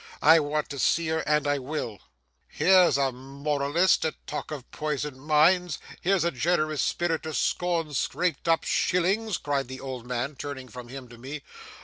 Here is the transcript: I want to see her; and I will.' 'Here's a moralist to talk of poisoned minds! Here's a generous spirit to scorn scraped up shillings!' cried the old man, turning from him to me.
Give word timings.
I 0.23 0.39
want 0.39 0.67
to 0.69 0.79
see 0.79 1.09
her; 1.09 1.19
and 1.27 1.45
I 1.45 1.59
will.' 1.59 1.99
'Here's 2.47 2.97
a 2.97 3.11
moralist 3.11 4.01
to 4.01 4.15
talk 4.25 4.49
of 4.49 4.71
poisoned 4.71 5.21
minds! 5.21 5.77
Here's 6.01 6.23
a 6.23 6.31
generous 6.31 6.81
spirit 6.81 7.21
to 7.21 7.35
scorn 7.35 7.93
scraped 7.93 8.47
up 8.47 8.63
shillings!' 8.63 9.37
cried 9.37 9.67
the 9.67 9.79
old 9.79 10.07
man, 10.07 10.35
turning 10.37 10.69
from 10.69 10.87
him 10.87 11.07
to 11.09 11.19
me. 11.19 11.43